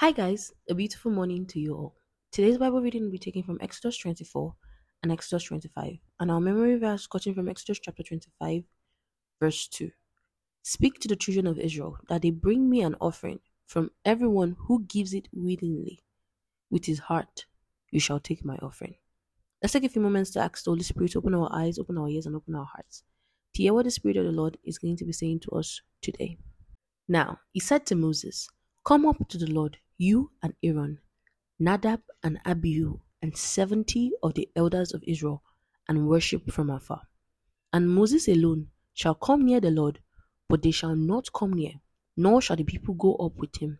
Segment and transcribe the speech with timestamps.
[0.00, 0.50] Hi, guys.
[0.70, 1.94] A beautiful morning to you all.
[2.32, 4.54] Today's Bible reading will be taken from Exodus 24
[5.02, 8.62] and Exodus 25, and our memory verse gotten from Exodus chapter 25,
[9.38, 9.90] verse 2.
[10.62, 14.84] Speak to the children of Israel that they bring me an offering from everyone who
[14.84, 16.00] gives it willingly.
[16.70, 17.44] With his heart,
[17.90, 18.94] you shall take my offering.
[19.62, 21.98] Let's take a few moments to ask the Holy Spirit to open our eyes, open
[21.98, 23.02] our ears, and open our hearts
[23.52, 25.82] to hear what the Spirit of the Lord is going to be saying to us
[26.00, 26.38] today.
[27.06, 28.48] Now, he said to Moses,
[28.82, 30.98] Come up to the Lord, you and Aaron,
[31.58, 35.42] Nadab and Abihu, and seventy of the elders of Israel,
[35.88, 37.02] and worship from afar.
[37.70, 40.00] And Moses alone shall come near the Lord,
[40.48, 41.74] but they shall not come near,
[42.16, 43.78] nor shall the people go up with him.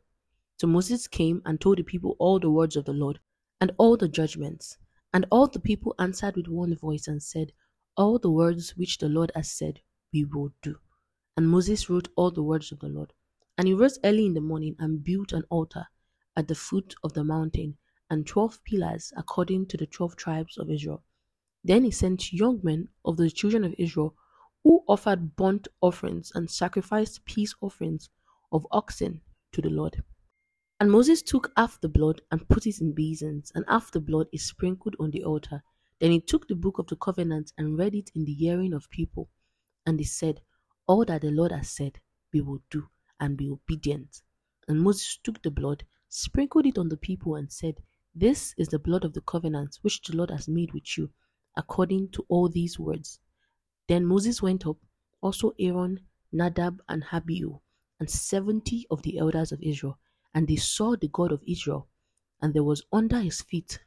[0.59, 3.19] So Moses came and told the people all the words of the Lord,
[3.59, 4.77] and all the judgments.
[5.15, 7.53] And all the people answered with one voice and said,
[7.97, 9.81] All the words which the Lord has said,
[10.13, 10.77] we will do.
[11.39, 13.15] And Moses wrote all the words of the Lord.
[13.57, 15.87] And he rose early in the morning and built an altar
[16.41, 17.77] at the foot of the mountain
[18.09, 21.03] and twelve pillars according to the twelve tribes of Israel.
[21.63, 24.15] Then he sent young men of the children of Israel
[24.65, 28.09] who offered burnt offerings and sacrificed peace offerings
[28.53, 29.21] of oxen
[29.53, 30.03] to the Lord.
[30.81, 34.29] And Moses took half the blood and put it in basins, and half the blood
[34.33, 35.63] is sprinkled on the altar.
[35.99, 38.89] Then he took the book of the covenant and read it in the hearing of
[38.89, 39.29] people.
[39.85, 40.41] And he said,
[40.87, 42.01] All that the Lord has said,
[42.33, 42.89] we will do
[43.21, 44.23] and be obedient.
[44.69, 47.77] And Moses took the blood, sprinkled it on the people, and said,
[48.15, 51.11] This is the blood of the covenant which the Lord has made with you,
[51.57, 53.21] according to all these words.
[53.87, 54.77] Then Moses went up,
[55.23, 56.01] also Aaron,
[56.33, 57.61] Nadab, and Abihu,
[57.99, 59.99] and seventy of the elders of Israel,
[60.35, 61.89] and they saw the God of Israel,
[62.43, 63.81] and there was under his feet,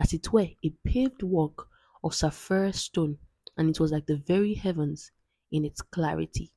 [0.00, 1.68] as it were, a paved walk
[2.02, 3.18] of sapphire stone,
[3.56, 5.12] and it was like the very heavens
[5.52, 6.52] in its clarity.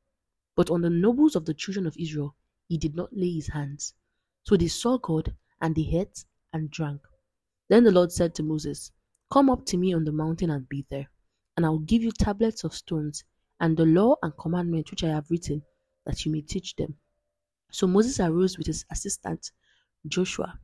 [0.56, 2.36] But on the nobles of the children of Israel
[2.68, 3.94] he did not lay his hands.
[4.46, 7.02] So they saw God, and they ate and drank.
[7.68, 8.92] Then the Lord said to Moses,
[9.32, 11.10] Come up to me on the mountain and be there,
[11.58, 13.24] and I will give you tablets of stones,
[13.60, 15.64] and the law and commandment which I have written,
[16.06, 16.96] that you may teach them.
[17.72, 19.52] So Moses arose with his assistant
[20.08, 20.60] Joshua,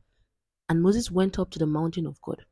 [0.68, 2.44] and Moses went up to the mountain of God.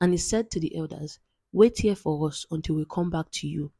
[0.00, 1.18] And he said to the elders,
[1.52, 3.72] Wait here for us until we come back to you.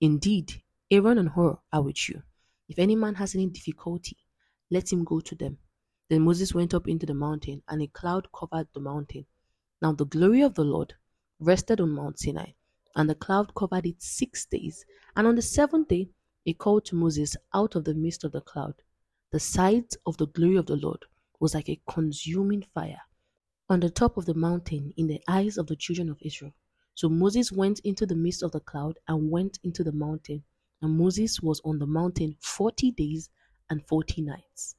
[0.00, 2.22] Indeed, Aaron and Hur are with you.
[2.68, 4.16] If any man has any difficulty,
[4.70, 5.58] let him go to them.
[6.08, 9.26] Then Moses went up into the mountain, and a cloud covered the mountain.
[9.82, 10.94] Now the glory of the Lord
[11.38, 12.52] rested on Mount Sinai,
[12.96, 14.84] and the cloud covered it six days.
[15.14, 16.10] And on the seventh day,
[16.44, 18.74] he called to Moses out of the midst of the cloud.
[19.30, 21.04] The sight of the glory of the Lord
[21.38, 23.02] was like a consuming fire
[23.68, 26.54] on the top of the mountain in the eyes of the children of Israel.
[26.94, 30.42] So Moses went into the midst of the cloud and went into the mountain.
[30.80, 33.30] And Moses was on the mountain 40 days
[33.68, 34.74] and 40 nights.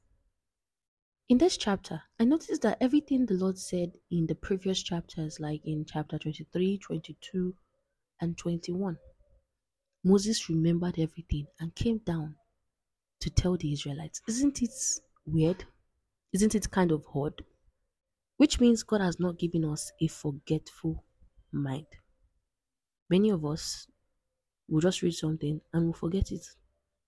[1.30, 5.60] In this chapter, I noticed that everything the Lord said in the previous chapters, like
[5.64, 7.54] in chapter 23, 22,
[8.20, 8.98] and 21,
[10.02, 12.34] Moses remembered everything and came down
[13.20, 14.20] to tell the Israelites.
[14.26, 14.72] Isn't it
[15.24, 15.66] weird?
[16.32, 17.44] Isn't it kind of odd?
[18.36, 21.04] Which means God has not given us a forgetful
[21.52, 21.86] mind.
[23.08, 23.86] Many of us
[24.68, 26.44] will just read something and we'll forget it.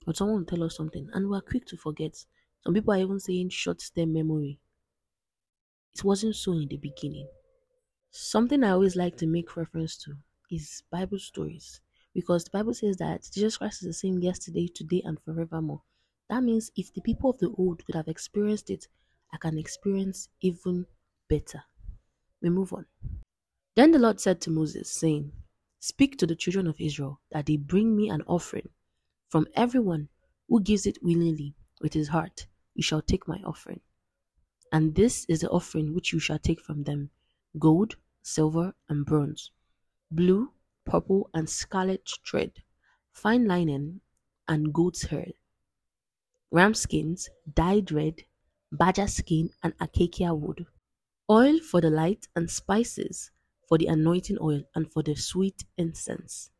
[0.06, 2.24] Or someone will tell us something and we're quick to forget.
[2.64, 4.60] Some people are even saying short term memory.
[5.94, 7.28] It wasn't so in the beginning.
[8.10, 10.14] Something I always like to make reference to
[10.50, 11.80] is Bible stories.
[12.14, 15.82] Because the Bible says that Jesus Christ is the same yesterday, today, and forevermore.
[16.28, 18.86] That means if the people of the old could have experienced it,
[19.32, 20.86] I can experience even
[21.28, 21.62] better.
[22.42, 22.86] We move on.
[23.74, 25.32] Then the Lord said to Moses, saying,
[25.80, 28.68] Speak to the children of Israel that they bring me an offering.
[29.28, 30.08] From everyone
[30.48, 33.80] who gives it willingly with his heart, you shall take my offering.
[34.72, 37.10] And this is the offering which you shall take from them
[37.58, 39.50] gold, silver, and bronze,
[40.10, 40.52] blue,
[40.84, 42.62] purple, and scarlet thread,
[43.12, 44.00] fine linen,
[44.48, 45.32] and goat's hair,
[46.50, 48.22] ram skins, dyed red,
[48.70, 50.66] badger skin, and acacia wood,
[51.30, 53.30] oil for the light, and spices
[53.68, 56.50] for the anointing oil and for the sweet incense,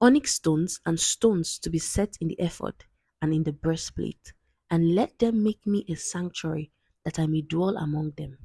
[0.00, 2.84] onyx stones and stones to be set in the ephod
[3.22, 4.32] and in the breastplate,
[4.70, 6.70] and let them make me a sanctuary
[7.04, 8.38] that I may dwell among them,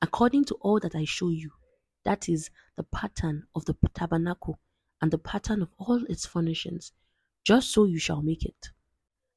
[0.00, 1.50] according to all that I show you.
[2.04, 4.58] That is the pattern of the tabernacle
[5.02, 6.92] and the pattern of all its furnishings.
[7.44, 8.70] Just so you shall make it.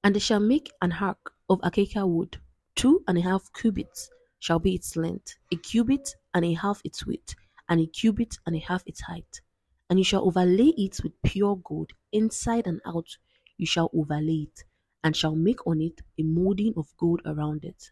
[0.04, 2.40] And they shall make an ark of acacia wood,
[2.76, 7.06] two and a half cubits shall be its length, a cubit and a half its
[7.06, 7.36] width,
[7.70, 9.42] and a cubit and a half its height.
[9.90, 13.18] And you shall overlay it with pure gold, inside and out
[13.58, 14.64] you shall overlay it,
[15.04, 17.92] and shall make on it a molding of gold around it.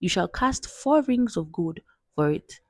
[0.00, 1.80] You shall cast four rings of gold
[2.14, 2.60] for it.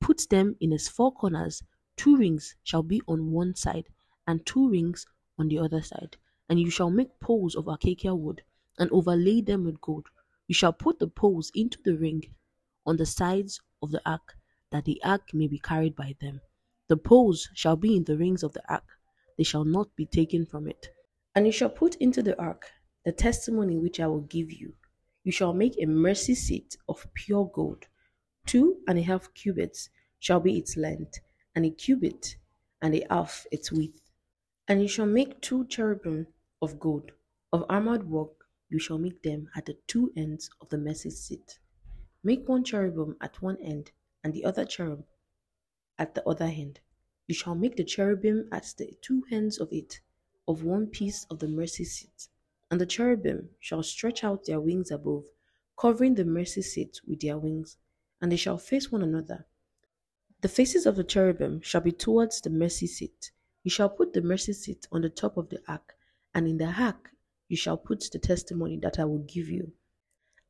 [0.00, 1.62] Put them in its four corners.
[1.96, 3.88] Two rings shall be on one side,
[4.26, 5.06] and two rings
[5.38, 6.16] on the other side.
[6.48, 8.42] And you shall make poles of acacia wood,
[8.78, 10.08] and overlay them with gold.
[10.46, 12.34] You shall put the poles into the ring
[12.84, 14.36] on the sides of the ark,
[14.70, 16.40] that the ark may be carried by them.
[16.88, 18.84] The poles shall be in the rings of the ark,
[19.38, 20.88] they shall not be taken from it.
[21.34, 22.70] And you shall put into the ark
[23.04, 24.74] the testimony which I will give you.
[25.22, 27.86] You shall make a mercy seat of pure gold.
[28.46, 31.20] Two and a half cubits shall be its length,
[31.54, 32.36] and a cubit
[32.82, 34.10] and a half its width.
[34.68, 36.26] And you shall make two cherubim
[36.60, 37.12] of gold,
[37.52, 41.58] of armored work, you shall make them at the two ends of the mercy seat.
[42.22, 43.92] Make one cherubim at one end,
[44.22, 45.04] and the other cherub
[45.98, 46.80] at the other end.
[47.26, 50.00] You shall make the cherubim at the two ends of it,
[50.48, 52.28] of one piece of the mercy seat.
[52.74, 55.26] And the cherubim shall stretch out their wings above,
[55.78, 57.76] covering the mercy seat with their wings,
[58.20, 59.46] and they shall face one another.
[60.40, 63.30] The faces of the cherubim shall be towards the mercy seat.
[63.62, 65.94] You shall put the mercy seat on the top of the ark,
[66.34, 67.12] and in the ark
[67.46, 69.72] you shall put the testimony that I will give you.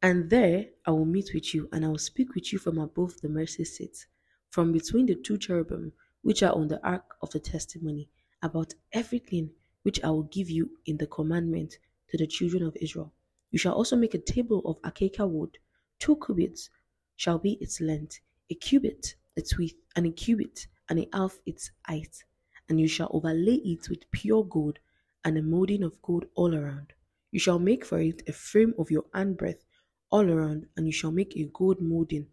[0.01, 3.21] And there I will meet with you, and I will speak with you from above
[3.21, 4.07] the mercy seat,
[4.49, 5.93] from between the two cherubim
[6.23, 8.09] which are on the ark of the testimony,
[8.41, 9.51] about everything
[9.83, 11.77] which I will give you in the commandment
[12.09, 13.13] to the children of Israel.
[13.51, 15.59] You shall also make a table of acacia wood.
[15.99, 16.71] Two cubits
[17.17, 18.21] shall be its length,
[18.51, 22.25] a cubit its width, and a cubit and a half its height.
[22.69, 24.79] And you shall overlay it with pure gold
[25.25, 26.93] and a molding of gold all around.
[27.31, 29.65] You shall make for it a frame of your handbreadth
[30.11, 32.29] all around, and you shall make a gold molding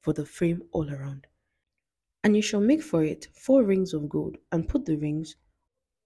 [0.00, 1.26] for the frame all around.
[2.22, 5.36] And you shall make for it four rings of gold, and put the rings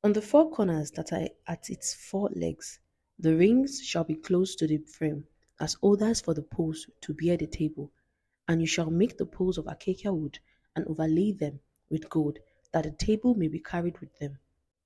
[0.03, 2.79] on the four corners that are at its four legs.
[3.21, 5.27] The rings shall be close to the frame,
[5.59, 7.91] as holders for the poles to bear the table.
[8.47, 10.39] And you shall make the poles of acacia wood,
[10.77, 11.59] and overlay them
[11.91, 12.39] with gold,
[12.73, 14.39] that the table may be carried with them.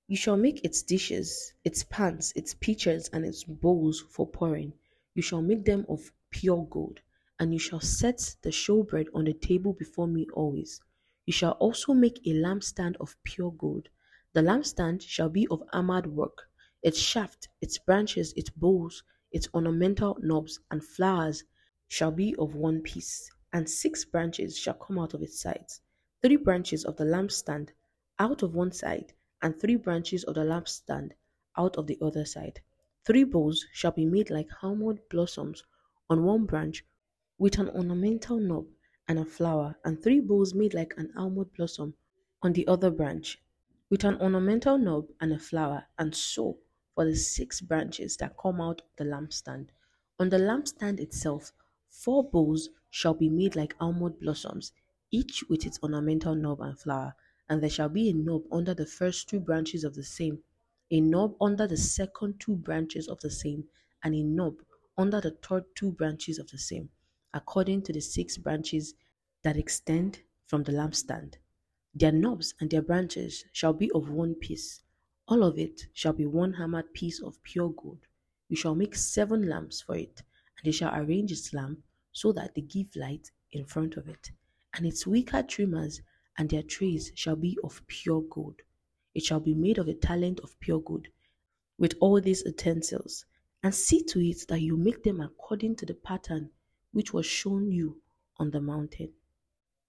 [0.08, 4.72] You shall make its dishes, its pans, its pitchers, and its bowls for pouring.
[5.14, 7.00] You shall make them of pure gold,
[7.38, 10.80] and you shall set the showbread on the table before me always.
[11.26, 13.90] You shall also make a lampstand of pure gold.
[14.32, 16.48] The lampstand shall be of armored work,
[16.82, 21.44] its shaft, its branches, its bowls, its ornamental knobs, and flowers
[21.88, 25.80] shall be of one piece, and six branches shall come out of its sides.
[26.22, 27.70] Three branches of the lampstand
[28.18, 31.12] out of one side, and three branches of the lampstand
[31.56, 32.60] out of the other side.
[33.04, 35.64] Three bowls shall be made like almond blossoms
[36.08, 36.84] on one branch
[37.38, 38.66] with an ornamental knob
[39.08, 41.94] and a flower, and three bowls made like an almond blossom
[42.42, 43.40] on the other branch
[43.90, 46.58] with an ornamental knob and a flower, and so
[46.94, 49.70] for the six branches that come out of the lampstand.
[50.18, 51.52] On the lampstand itself,
[51.88, 54.72] four bowls shall be made like almond blossoms,
[55.10, 57.14] each with its ornamental knob and flower,
[57.48, 60.42] and there shall be a knob under the first two branches of the same,
[60.90, 63.68] a knob under the second two branches of the same,
[64.02, 64.62] and a knob
[64.96, 66.90] under the third two branches of the same,
[67.34, 68.94] according to the six branches
[69.42, 71.36] that extend from the lampstand.
[71.94, 74.82] Their knobs and their branches shall be of one piece.
[75.28, 78.06] All of it shall be one hammered piece of pure gold.
[78.48, 80.22] You shall make seven lamps for it,
[80.56, 81.82] and they shall arrange its lamp
[82.12, 84.30] so that they give light in front of it.
[84.74, 86.02] And its wicker trimmers
[86.36, 88.62] and their trays shall be of pure gold.
[89.14, 91.08] It shall be made of a talent of pure gold,
[91.78, 93.26] with all these utensils,
[93.62, 96.50] and see to it that you make them according to the pattern
[96.92, 98.00] which was shown you
[98.38, 99.12] on the mountain.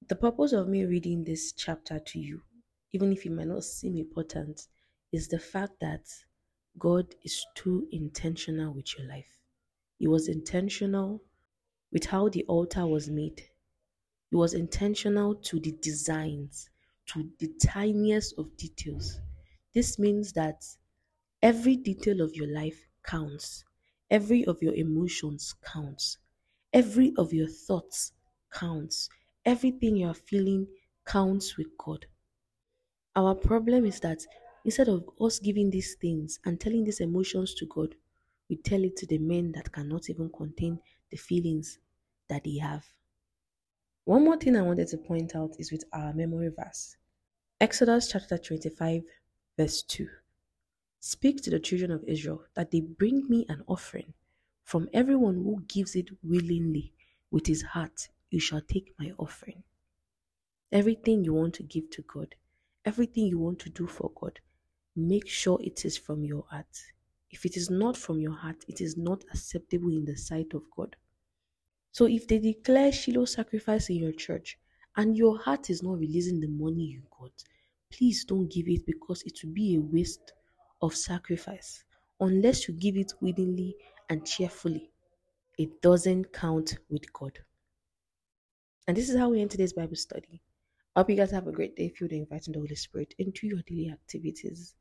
[0.07, 2.43] The purpose of me reading this chapter to you,
[2.91, 4.67] even if it might not seem important,
[5.13, 6.01] is the fact that
[6.77, 9.39] God is too intentional with your life.
[9.99, 11.21] He was intentional
[11.91, 13.41] with how the altar was made.
[14.31, 16.69] He was intentional to the designs,
[17.07, 19.21] to the tiniest of details.
[19.73, 20.65] This means that
[21.41, 23.63] every detail of your life counts.
[24.09, 26.17] Every of your emotions counts.
[26.73, 28.13] Every of your thoughts
[28.51, 29.09] counts.
[29.45, 30.67] Everything you are feeling
[31.05, 32.07] counts with God.
[33.15, 34.25] Our problem is that
[34.65, 37.95] instead of us giving these things and telling these emotions to God,
[38.49, 40.79] we tell it to the men that cannot even contain
[41.09, 41.79] the feelings
[42.29, 42.85] that they have.
[44.05, 46.97] One more thing I wanted to point out is with our memory verse
[47.61, 49.03] Exodus chapter 25,
[49.57, 50.07] verse 2.
[50.99, 54.13] Speak to the children of Israel that they bring me an offering.
[54.65, 56.91] From everyone who gives it willingly
[57.31, 59.63] with his heart, you shall take my offering.
[60.71, 62.35] Everything you want to give to God,
[62.83, 64.39] everything you want to do for God,
[64.95, 66.81] make sure it is from your heart.
[67.31, 70.63] If it is not from your heart, it is not acceptable in the sight of
[70.75, 70.95] God.
[71.91, 74.57] So if they declare Shiloh sacrifice in your church
[74.95, 77.31] and your heart is not releasing the money you got,
[77.91, 80.33] please don't give it because it will be a waste
[80.81, 81.83] of sacrifice
[82.19, 83.75] unless you give it willingly
[84.09, 84.91] and cheerfully.
[85.57, 87.39] It doesn't count with God.
[88.87, 90.41] And this is how we end today's Bible study.
[90.95, 93.47] I hope you guys have a great day filled with inviting the Holy Spirit into
[93.47, 94.75] your daily activities.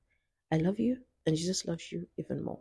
[0.53, 2.61] I love you, and Jesus loves you even more.